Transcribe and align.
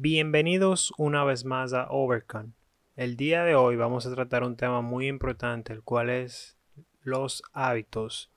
Bienvenidos 0.00 0.92
una 0.96 1.24
vez 1.24 1.44
más 1.44 1.72
a 1.72 1.88
Overcon. 1.90 2.54
El 2.94 3.16
día 3.16 3.42
de 3.42 3.56
hoy 3.56 3.74
vamos 3.74 4.06
a 4.06 4.14
tratar 4.14 4.44
un 4.44 4.56
tema 4.56 4.80
muy 4.80 5.08
importante, 5.08 5.72
el 5.72 5.82
cual 5.82 6.08
es 6.08 6.56
los 7.02 7.42
hábitos, 7.52 8.30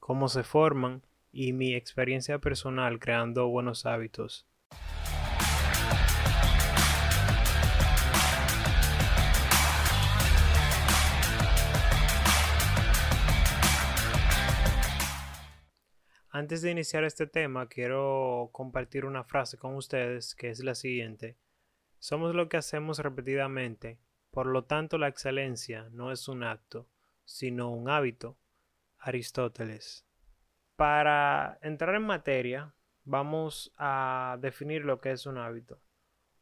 cómo 0.00 0.28
se 0.28 0.42
forman 0.42 1.00
y 1.32 1.54
mi 1.54 1.72
experiencia 1.74 2.40
personal 2.40 2.98
creando 2.98 3.48
buenos 3.48 3.86
hábitos. 3.86 4.46
Antes 16.30 16.60
de 16.60 16.70
iniciar 16.70 17.04
este 17.04 17.26
tema, 17.26 17.68
quiero 17.68 18.50
compartir 18.52 19.06
una 19.06 19.24
frase 19.24 19.56
con 19.56 19.74
ustedes 19.76 20.34
que 20.34 20.50
es 20.50 20.62
la 20.62 20.74
siguiente. 20.74 21.38
Somos 21.98 22.34
lo 22.34 22.50
que 22.50 22.58
hacemos 22.58 22.98
repetidamente, 22.98 23.98
por 24.30 24.46
lo 24.46 24.64
tanto 24.64 24.98
la 24.98 25.08
excelencia 25.08 25.88
no 25.90 26.12
es 26.12 26.28
un 26.28 26.42
acto, 26.42 26.86
sino 27.24 27.70
un 27.70 27.88
hábito. 27.88 28.36
Aristóteles. 28.98 30.04
Para 30.76 31.58
entrar 31.62 31.94
en 31.94 32.02
materia, 32.02 32.74
vamos 33.04 33.72
a 33.76 34.36
definir 34.40 34.84
lo 34.84 35.00
que 35.00 35.12
es 35.12 35.24
un 35.24 35.38
hábito. 35.38 35.80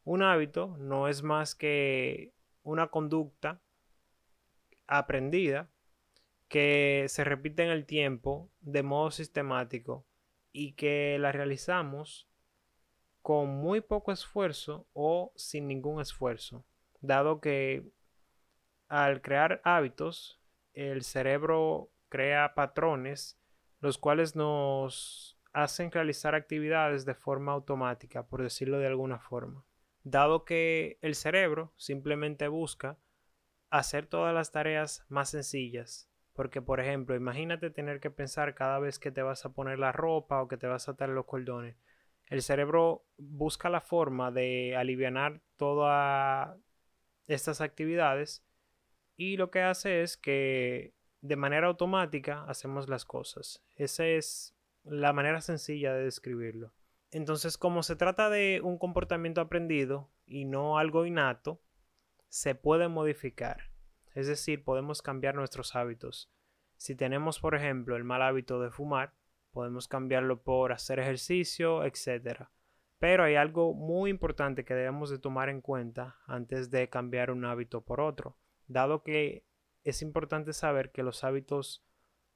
Un 0.03 0.23
hábito 0.23 0.75
no 0.79 1.07
es 1.07 1.23
más 1.23 1.55
que 1.55 2.33
una 2.63 2.87
conducta 2.87 3.61
aprendida 4.87 5.69
que 6.47 7.05
se 7.09 7.23
repite 7.23 7.63
en 7.63 7.69
el 7.69 7.85
tiempo 7.85 8.49
de 8.61 8.83
modo 8.83 9.11
sistemático 9.11 10.05
y 10.51 10.73
que 10.73 11.17
la 11.19 11.31
realizamos 11.31 12.27
con 13.21 13.49
muy 13.49 13.81
poco 13.81 14.11
esfuerzo 14.11 14.87
o 14.93 15.33
sin 15.35 15.67
ningún 15.67 16.01
esfuerzo, 16.01 16.65
dado 17.01 17.41
que 17.41 17.91
al 18.87 19.21
crear 19.21 19.61
hábitos, 19.65 20.39
el 20.73 21.03
cerebro 21.03 21.91
crea 22.07 22.53
patrones 22.55 23.37
los 23.79 23.97
cuales 23.97 24.35
nos 24.35 25.37
hacen 25.53 25.91
realizar 25.91 26.35
actividades 26.35 27.05
de 27.05 27.15
forma 27.15 27.51
automática, 27.51 28.27
por 28.27 28.41
decirlo 28.41 28.79
de 28.79 28.87
alguna 28.87 29.19
forma. 29.19 29.65
Dado 30.03 30.45
que 30.45 30.97
el 31.01 31.15
cerebro 31.15 31.73
simplemente 31.75 32.47
busca 32.47 32.97
hacer 33.69 34.07
todas 34.07 34.33
las 34.33 34.51
tareas 34.51 35.05
más 35.09 35.31
sencillas 35.31 36.09
porque, 36.37 36.61
por 36.61 36.79
ejemplo, 36.79 37.15
imagínate 37.15 37.71
tener 37.71 37.99
que 37.99 38.11
pensar 38.11 38.53
cada 38.53 38.77
vez 38.77 38.99
que 38.99 39.11
te 39.11 39.23
vas 39.23 39.43
a 39.43 39.53
poner 39.53 39.79
la 39.79 39.91
ropa 39.91 40.39
o 40.39 40.47
que 40.47 40.55
te 40.55 40.67
vas 40.67 40.87
a 40.87 40.91
atar 40.91 41.09
los 41.09 41.25
cordones. 41.25 41.75
El 42.27 42.43
cerebro 42.43 43.07
busca 43.17 43.71
la 43.71 43.81
forma 43.81 44.29
de 44.29 44.75
aliviar 44.77 45.41
todas 45.55 46.55
estas 47.25 47.59
actividades 47.59 48.45
y 49.15 49.37
lo 49.37 49.49
que 49.49 49.63
hace 49.63 50.03
es 50.03 50.15
que 50.15 50.93
de 51.21 51.35
manera 51.37 51.65
automática 51.65 52.43
hacemos 52.43 52.87
las 52.87 53.03
cosas. 53.03 53.65
Esa 53.75 54.05
es 54.05 54.55
la 54.83 55.13
manera 55.13 55.41
sencilla 55.41 55.91
de 55.95 56.03
describirlo. 56.03 56.71
Entonces, 57.09 57.57
como 57.57 57.81
se 57.81 57.95
trata 57.95 58.29
de 58.29 58.61
un 58.63 58.77
comportamiento 58.77 59.41
aprendido 59.41 60.11
y 60.27 60.45
no 60.45 60.77
algo 60.77 61.07
innato, 61.07 61.63
se 62.29 62.53
puede 62.53 62.89
modificar. 62.89 63.71
Es 64.17 64.25
decir, 64.25 64.63
podemos 64.63 65.03
cambiar 65.03 65.35
nuestros 65.35 65.75
hábitos. 65.75 66.31
Si 66.75 66.95
tenemos, 66.95 67.39
por 67.39 67.53
ejemplo, 67.53 67.95
el 67.95 68.03
mal 68.03 68.23
hábito 68.23 68.59
de 68.59 68.71
fumar, 68.71 69.13
podemos 69.51 69.87
cambiarlo 69.87 70.41
por 70.41 70.71
hacer 70.71 70.97
ejercicio, 70.97 71.83
etc. 71.83 72.45
Pero 72.97 73.25
hay 73.25 73.35
algo 73.35 73.75
muy 73.75 74.09
importante 74.09 74.65
que 74.65 74.73
debemos 74.73 75.11
de 75.11 75.19
tomar 75.19 75.49
en 75.49 75.61
cuenta 75.61 76.17
antes 76.25 76.71
de 76.71 76.89
cambiar 76.89 77.29
un 77.29 77.45
hábito 77.45 77.81
por 77.81 78.01
otro, 78.01 78.39
dado 78.65 79.03
que 79.03 79.45
es 79.83 80.01
importante 80.01 80.51
saber 80.51 80.91
que 80.91 81.03
los 81.03 81.23
hábitos 81.23 81.85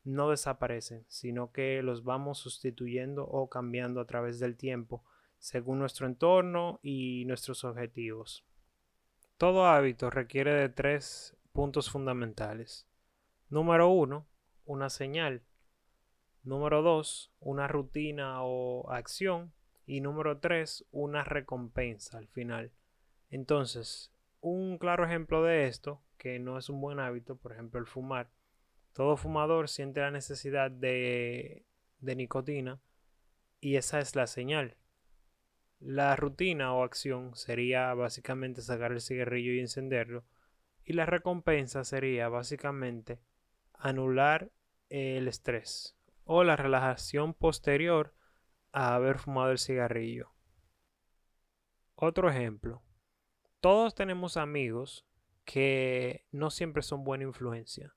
no 0.03 0.29
desaparecen, 0.29 1.03
sino 1.07 1.51
que 1.51 1.81
los 1.81 2.03
vamos 2.03 2.37
sustituyendo 2.37 3.25
o 3.25 3.49
cambiando 3.49 3.99
a 4.01 4.05
través 4.05 4.37
del 4.37 4.55
tiempo, 4.55 5.03
según 5.39 5.79
nuestro 5.79 6.05
entorno 6.05 6.79
y 6.83 7.25
nuestros 7.25 7.63
objetivos. 7.63 8.45
Todo 9.39 9.65
hábito 9.65 10.11
requiere 10.11 10.53
de 10.53 10.69
tres 10.69 11.35
puntos 11.51 11.89
fundamentales. 11.89 12.87
Número 13.49 13.89
uno, 13.89 14.27
una 14.65 14.89
señal. 14.89 15.43
Número 16.43 16.81
dos, 16.81 17.31
una 17.39 17.67
rutina 17.67 18.43
o 18.43 18.89
acción. 18.91 19.53
Y 19.85 20.01
número 20.01 20.39
tres, 20.39 20.85
una 20.91 21.23
recompensa 21.23 22.17
al 22.17 22.27
final. 22.27 22.71
Entonces, 23.29 24.11
un 24.39 24.77
claro 24.77 25.05
ejemplo 25.05 25.43
de 25.43 25.67
esto, 25.67 26.01
que 26.17 26.39
no 26.39 26.57
es 26.57 26.69
un 26.69 26.79
buen 26.79 26.99
hábito, 26.99 27.35
por 27.35 27.51
ejemplo 27.51 27.79
el 27.79 27.87
fumar. 27.87 28.29
Todo 28.93 29.17
fumador 29.17 29.69
siente 29.69 30.01
la 30.01 30.11
necesidad 30.11 30.69
de, 30.71 31.65
de 31.99 32.15
nicotina 32.15 32.81
y 33.59 33.75
esa 33.75 33.99
es 33.99 34.15
la 34.15 34.27
señal. 34.27 34.77
La 35.79 36.15
rutina 36.15 36.73
o 36.73 36.83
acción 36.83 37.35
sería 37.35 37.93
básicamente 37.93 38.61
sacar 38.61 38.91
el 38.91 39.01
cigarrillo 39.01 39.53
y 39.53 39.59
encenderlo 39.59 40.23
y 40.83 40.93
la 40.93 41.05
recompensa 41.05 41.83
sería 41.83 42.29
básicamente 42.29 43.19
anular 43.73 44.51
el 44.89 45.27
estrés 45.27 45.97
o 46.25 46.43
la 46.43 46.55
relajación 46.55 47.33
posterior 47.33 48.13
a 48.71 48.95
haber 48.95 49.19
fumado 49.19 49.51
el 49.51 49.59
cigarrillo. 49.59 50.31
Otro 51.95 52.29
ejemplo. 52.29 52.81
Todos 53.59 53.93
tenemos 53.93 54.37
amigos 54.37 55.05
que 55.45 56.25
no 56.31 56.49
siempre 56.49 56.81
son 56.81 57.03
buena 57.03 57.25
influencia. 57.25 57.95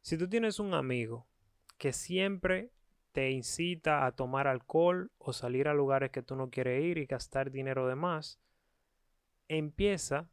Si 0.00 0.16
tú 0.16 0.28
tienes 0.28 0.58
un 0.58 0.74
amigo 0.74 1.28
que 1.76 1.92
siempre 1.92 2.72
te 3.12 3.30
incita 3.30 4.06
a 4.06 4.12
tomar 4.12 4.46
alcohol 4.46 5.10
o 5.18 5.32
salir 5.32 5.68
a 5.68 5.74
lugares 5.74 6.10
que 6.10 6.22
tú 6.22 6.36
no 6.36 6.50
quieres 6.50 6.82
ir 6.84 6.98
y 6.98 7.06
gastar 7.06 7.50
dinero 7.50 7.86
de 7.86 7.96
más, 7.96 8.40
empieza 9.48 10.30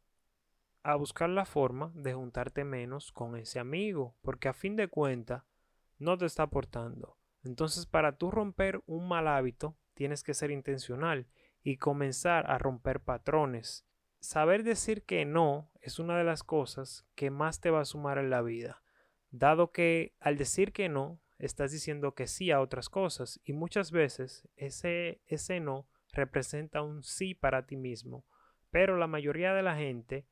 a 0.86 0.94
buscar 0.94 1.28
la 1.28 1.44
forma 1.44 1.90
de 1.96 2.14
juntarte 2.14 2.62
menos 2.62 3.10
con 3.10 3.36
ese 3.36 3.58
amigo, 3.58 4.14
porque 4.22 4.48
a 4.48 4.52
fin 4.52 4.76
de 4.76 4.86
cuentas 4.86 5.42
no 5.98 6.16
te 6.16 6.26
está 6.26 6.44
aportando. 6.44 7.18
Entonces, 7.42 7.86
para 7.86 8.16
tú 8.16 8.30
romper 8.30 8.80
un 8.86 9.08
mal 9.08 9.26
hábito, 9.26 9.76
tienes 9.94 10.22
que 10.22 10.32
ser 10.32 10.52
intencional 10.52 11.26
y 11.64 11.78
comenzar 11.78 12.48
a 12.48 12.58
romper 12.58 13.00
patrones. 13.00 13.84
Saber 14.20 14.62
decir 14.62 15.02
que 15.02 15.24
no 15.24 15.72
es 15.80 15.98
una 15.98 16.16
de 16.18 16.24
las 16.24 16.44
cosas 16.44 17.04
que 17.16 17.30
más 17.30 17.60
te 17.60 17.70
va 17.70 17.80
a 17.80 17.84
sumar 17.84 18.18
en 18.18 18.30
la 18.30 18.42
vida, 18.42 18.80
dado 19.32 19.72
que 19.72 20.14
al 20.20 20.36
decir 20.36 20.72
que 20.72 20.88
no, 20.88 21.20
estás 21.40 21.72
diciendo 21.72 22.14
que 22.14 22.28
sí 22.28 22.52
a 22.52 22.60
otras 22.60 22.88
cosas 22.88 23.40
y 23.44 23.52
muchas 23.52 23.90
veces 23.90 24.48
ese, 24.54 25.20
ese 25.26 25.58
no 25.58 25.88
representa 26.12 26.82
un 26.82 27.02
sí 27.02 27.34
para 27.34 27.66
ti 27.66 27.76
mismo. 27.76 28.24
Pero 28.70 28.96
la 28.96 29.08
mayoría 29.08 29.52
de 29.52 29.62
la 29.62 29.74
gente 29.74 30.26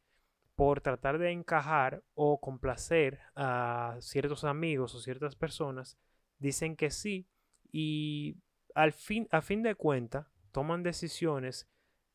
por 0.54 0.80
tratar 0.80 1.18
de 1.18 1.30
encajar 1.30 2.02
o 2.14 2.40
complacer 2.40 3.20
a 3.34 3.96
ciertos 4.00 4.44
amigos 4.44 4.94
o 4.94 5.00
ciertas 5.00 5.36
personas, 5.36 5.98
dicen 6.38 6.76
que 6.76 6.90
sí 6.90 7.28
y 7.72 8.36
al 8.74 8.92
fin, 8.92 9.28
a 9.30 9.40
fin 9.40 9.62
de 9.62 9.74
cuentas 9.74 10.26
toman 10.52 10.82
decisiones 10.82 11.68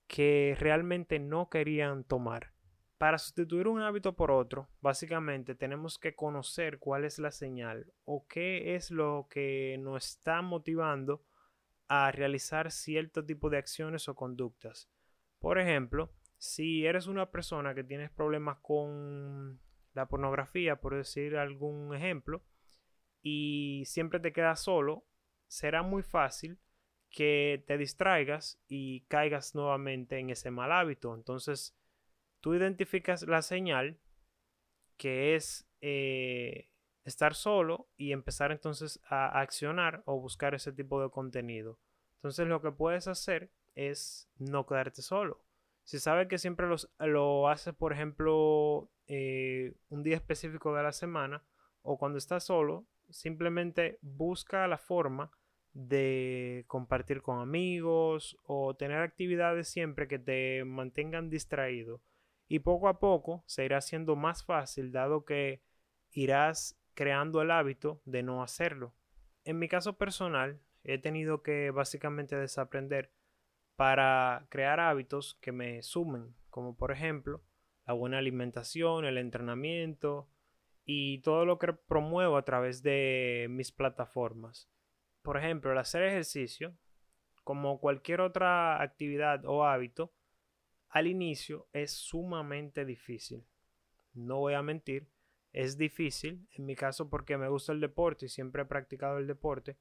que 0.07 0.55
realmente 0.59 1.19
no 1.19 1.49
querían 1.49 2.03
tomar. 2.03 2.53
Para 2.97 3.17
sustituir 3.17 3.67
un 3.67 3.81
hábito 3.81 4.15
por 4.15 4.31
otro, 4.31 4.69
básicamente 4.81 5.55
tenemos 5.55 5.97
que 5.97 6.15
conocer 6.15 6.79
cuál 6.79 7.05
es 7.05 7.17
la 7.19 7.31
señal 7.31 7.93
o 8.03 8.25
qué 8.27 8.75
es 8.75 8.91
lo 8.91 9.27
que 9.29 9.77
nos 9.79 10.05
está 10.05 10.41
motivando 10.41 11.23
a 11.87 12.11
realizar 12.11 12.71
cierto 12.71 13.25
tipo 13.25 13.49
de 13.49 13.57
acciones 13.57 14.09
o 14.09 14.15
conductas. 14.15 14.89
Por 15.39 15.59
ejemplo, 15.59 16.11
si 16.39 16.85
eres 16.85 17.07
una 17.07 17.29
persona 17.29 17.75
que 17.75 17.83
tienes 17.83 18.09
problemas 18.09 18.57
con 18.59 19.59
la 19.93 20.07
pornografía, 20.07 20.77
por 20.77 20.95
decir 20.95 21.35
algún 21.35 21.93
ejemplo, 21.93 22.41
y 23.21 23.83
siempre 23.85 24.21
te 24.21 24.31
quedas 24.31 24.61
solo, 24.61 25.05
será 25.47 25.83
muy 25.83 26.01
fácil 26.01 26.57
que 27.09 27.63
te 27.67 27.77
distraigas 27.77 28.57
y 28.67 29.01
caigas 29.01 29.53
nuevamente 29.53 30.17
en 30.17 30.29
ese 30.29 30.49
mal 30.49 30.71
hábito. 30.71 31.13
Entonces, 31.13 31.75
tú 32.39 32.55
identificas 32.55 33.23
la 33.23 33.41
señal 33.41 33.99
que 34.95 35.35
es 35.35 35.67
eh, 35.81 36.69
estar 37.03 37.35
solo 37.35 37.89
y 37.97 38.13
empezar 38.13 38.51
entonces 38.51 39.01
a 39.09 39.41
accionar 39.41 40.03
o 40.05 40.21
buscar 40.21 40.55
ese 40.55 40.71
tipo 40.71 41.01
de 41.01 41.09
contenido. 41.09 41.79
Entonces, 42.15 42.47
lo 42.47 42.61
que 42.61 42.71
puedes 42.71 43.07
hacer 43.09 43.51
es 43.75 44.29
no 44.37 44.65
quedarte 44.65 45.01
solo 45.01 45.48
si 45.89 45.97
sabe 45.97 46.27
que 46.27 46.37
siempre 46.37 46.67
lo 46.99 47.49
hace, 47.49 47.73
por 47.73 47.93
ejemplo, 47.93 48.91
eh, 49.07 49.73
un 49.89 50.03
día 50.03 50.17
específico 50.17 50.75
de 50.75 50.83
la 50.83 50.91
semana 50.91 51.43
o 51.81 51.97
cuando 51.97 52.19
está 52.19 52.39
solo, 52.39 52.85
simplemente 53.09 53.97
busca 54.03 54.67
la 54.67 54.77
forma 54.77 55.31
de 55.73 56.63
compartir 56.67 57.23
con 57.23 57.39
amigos 57.39 58.37
o 58.43 58.75
tener 58.75 58.99
actividades 58.99 59.67
siempre 59.67 60.07
que 60.07 60.19
te 60.19 60.63
mantengan 60.63 61.31
distraído. 61.31 62.03
Y 62.47 62.59
poco 62.59 62.87
a 62.87 62.99
poco 62.99 63.43
se 63.47 63.65
irá 63.65 63.77
haciendo 63.77 64.15
más 64.15 64.45
fácil 64.45 64.91
dado 64.91 65.25
que 65.25 65.63
irás 66.11 66.79
creando 66.93 67.41
el 67.41 67.49
hábito 67.49 67.99
de 68.05 68.21
no 68.21 68.43
hacerlo. 68.43 68.93
En 69.43 69.57
mi 69.57 69.67
caso 69.67 69.97
personal, 69.97 70.61
he 70.83 70.99
tenido 70.99 71.41
que 71.41 71.71
básicamente 71.71 72.35
desaprender 72.35 73.11
para 73.79 74.45
crear 74.49 74.81
hábitos 74.81 75.35
que 75.35 75.53
me 75.53 75.81
sumen, 75.83 76.35
como 76.49 76.75
por 76.75 76.91
ejemplo 76.91 77.41
la 77.85 77.93
buena 77.93 78.17
alimentación, 78.17 79.05
el 79.05 79.17
entrenamiento 79.17 80.27
y 80.83 81.19
todo 81.19 81.45
lo 81.45 81.59
que 81.59 81.71
promuevo 81.71 82.35
a 82.35 82.43
través 82.43 82.83
de 82.83 83.47
mis 83.49 83.71
plataformas. 83.71 84.69
Por 85.21 85.37
ejemplo, 85.37 85.71
el 85.71 85.77
hacer 85.77 86.03
ejercicio, 86.03 86.75
como 87.45 87.79
cualquier 87.79 88.19
otra 88.19 88.81
actividad 88.81 89.45
o 89.45 89.63
hábito, 89.63 90.13
al 90.89 91.07
inicio 91.07 91.69
es 91.71 91.93
sumamente 91.93 92.83
difícil. 92.83 93.45
No 94.13 94.39
voy 94.39 94.55
a 94.55 94.61
mentir, 94.61 95.07
es 95.53 95.77
difícil, 95.77 96.49
en 96.51 96.65
mi 96.65 96.75
caso 96.75 97.09
porque 97.09 97.37
me 97.37 97.47
gusta 97.47 97.71
el 97.71 97.79
deporte 97.79 98.25
y 98.25 98.29
siempre 98.29 98.63
he 98.63 98.65
practicado 98.65 99.19
el 99.19 99.27
deporte, 99.27 99.77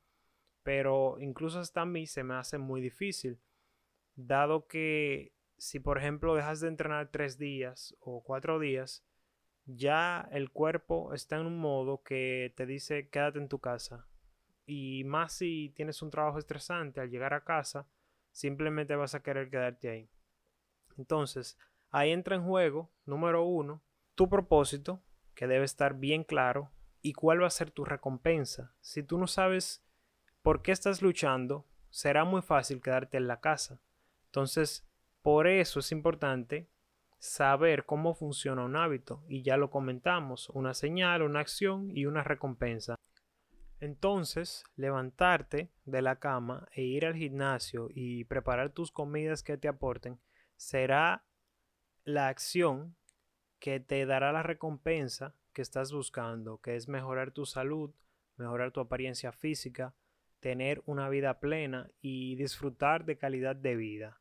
pero 0.62 1.18
incluso 1.18 1.58
hasta 1.58 1.80
a 1.80 1.84
mí 1.84 2.06
se 2.06 2.22
me 2.22 2.34
hace 2.34 2.58
muy 2.58 2.80
difícil, 2.80 3.40
dado 4.18 4.66
que 4.66 5.32
si 5.56 5.80
por 5.80 5.98
ejemplo 5.98 6.34
dejas 6.34 6.60
de 6.60 6.68
entrenar 6.68 7.10
tres 7.10 7.38
días 7.38 7.96
o 8.00 8.22
cuatro 8.22 8.58
días, 8.58 9.04
ya 9.64 10.28
el 10.32 10.50
cuerpo 10.50 11.14
está 11.14 11.36
en 11.36 11.46
un 11.46 11.58
modo 11.58 12.02
que 12.02 12.52
te 12.56 12.66
dice 12.66 13.08
quédate 13.08 13.38
en 13.38 13.48
tu 13.48 13.60
casa. 13.60 14.06
Y 14.66 15.04
más 15.04 15.32
si 15.32 15.72
tienes 15.74 16.02
un 16.02 16.10
trabajo 16.10 16.38
estresante 16.38 17.00
al 17.00 17.10
llegar 17.10 17.32
a 17.32 17.44
casa, 17.44 17.88
simplemente 18.32 18.96
vas 18.96 19.14
a 19.14 19.22
querer 19.22 19.50
quedarte 19.50 19.88
ahí. 19.88 20.10
Entonces, 20.96 21.56
ahí 21.90 22.10
entra 22.10 22.36
en 22.36 22.44
juego, 22.44 22.90
número 23.06 23.44
uno, 23.44 23.82
tu 24.14 24.28
propósito, 24.28 25.02
que 25.34 25.46
debe 25.46 25.64
estar 25.64 25.94
bien 25.94 26.24
claro, 26.24 26.70
y 27.00 27.12
cuál 27.12 27.42
va 27.42 27.46
a 27.46 27.50
ser 27.50 27.70
tu 27.70 27.84
recompensa. 27.84 28.74
Si 28.80 29.02
tú 29.02 29.16
no 29.16 29.26
sabes 29.26 29.84
por 30.42 30.60
qué 30.62 30.72
estás 30.72 31.00
luchando, 31.00 31.66
será 31.90 32.24
muy 32.24 32.42
fácil 32.42 32.82
quedarte 32.82 33.16
en 33.16 33.28
la 33.28 33.40
casa. 33.40 33.80
Entonces, 34.28 34.86
por 35.22 35.46
eso 35.46 35.80
es 35.80 35.92
importante 35.92 36.69
saber 37.19 37.84
cómo 37.84 38.14
funciona 38.14 38.64
un 38.64 38.76
hábito, 38.76 39.25
y 39.28 39.42
ya 39.42 39.56
lo 39.56 39.70
comentamos, 39.70 40.48
una 40.50 40.75
señal, 40.75 41.22
una 41.22 41.40
acción 41.40 41.90
y 41.96 42.06
una 42.06 42.22
recompensa. 42.22 42.94
Entonces, 43.80 44.64
levantarte 44.76 45.70
de 45.84 46.02
la 46.02 46.16
cama 46.16 46.69
e 46.72 46.82
ir 46.82 47.06
al 47.06 47.14
gimnasio 47.14 47.88
y 47.90 48.25
preparar 48.25 48.70
tus 48.70 48.90
comidas 48.90 49.42
que 49.42 49.56
te 49.56 49.69
aporten 49.69 50.19
será 50.56 51.25
la 52.04 52.28
acción 52.28 52.96
que 53.60 53.80
te 53.80 54.04
dará 54.06 54.32
la 54.32 54.42
recompensa 54.42 55.34
que 55.52 55.62
estás 55.62 55.92
buscando, 55.92 56.58
que 56.58 56.76
es 56.76 56.88
mejorar 56.88 57.30
tu 57.32 57.46
salud, 57.46 57.94
mejorar 58.36 58.72
tu 58.72 58.80
apariencia 58.80 59.32
física, 59.32 59.94
tener 60.40 60.82
una 60.87 61.08
vida 61.08 61.40
plena 61.40 61.90
y 62.00 62.37
disfrutar 62.37 63.05
de 63.05 63.19
calidad 63.19 63.56
de 63.56 63.76
vida. 63.76 64.20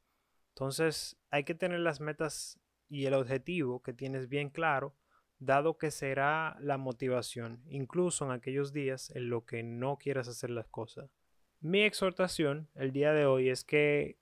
Entonces 0.50 1.18
hay 1.30 1.44
que 1.44 1.56
tener 1.56 1.80
las 1.80 2.02
metas 2.02 2.60
y 2.90 3.06
el 3.06 3.14
objetivo 3.14 3.82
que 3.82 3.94
tienes 3.94 4.28
bien 4.30 4.50
claro, 4.50 4.96
dado 5.40 5.78
que 5.78 5.92
será 5.92 6.58
la 6.60 6.78
motivación, 6.78 7.62
incluso 7.70 8.26
en 8.26 8.32
aquellos 8.32 8.74
días 8.74 9.12
en 9.12 9.30
los 9.30 9.44
que 9.44 9.62
no 9.62 9.98
quieras 9.98 10.28
hacer 10.28 10.50
las 10.50 10.68
cosas. 10.68 11.12
Mi 11.60 11.82
exhortación 11.82 12.70
el 12.76 12.92
día 12.92 13.14
de 13.14 13.26
hoy 13.26 13.50
es 13.50 13.64
que 13.64 14.18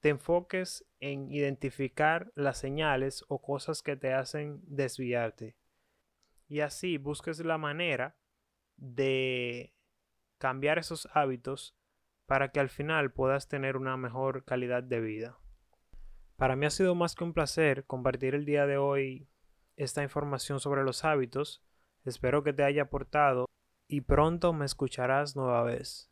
te 0.00 0.10
enfoques 0.10 0.86
en 0.98 1.30
identificar 1.30 2.32
las 2.34 2.58
señales 2.58 3.24
o 3.28 3.42
cosas 3.42 3.82
que 3.82 3.96
te 3.96 4.14
hacen 4.14 4.60
desviarte. 4.62 5.56
Y 6.48 6.60
así 6.60 6.96
busques 6.96 7.44
la 7.44 7.58
manera 7.58 8.16
de 8.76 9.74
cambiar 10.40 10.78
esos 10.78 11.08
hábitos 11.12 11.76
para 12.26 12.50
que 12.50 12.60
al 12.60 12.70
final 12.70 13.12
puedas 13.12 13.46
tener 13.46 13.76
una 13.76 13.96
mejor 13.96 14.44
calidad 14.44 14.82
de 14.82 15.00
vida. 15.00 15.38
Para 16.36 16.56
mí 16.56 16.64
ha 16.64 16.70
sido 16.70 16.94
más 16.94 17.14
que 17.14 17.24
un 17.24 17.34
placer 17.34 17.84
compartir 17.84 18.34
el 18.34 18.46
día 18.46 18.66
de 18.66 18.78
hoy 18.78 19.28
esta 19.76 20.02
información 20.02 20.58
sobre 20.58 20.82
los 20.82 21.04
hábitos. 21.04 21.62
Espero 22.04 22.42
que 22.42 22.54
te 22.54 22.64
haya 22.64 22.84
aportado 22.84 23.44
y 23.86 24.00
pronto 24.00 24.54
me 24.54 24.64
escucharás 24.64 25.36
nueva 25.36 25.62
vez. 25.62 26.09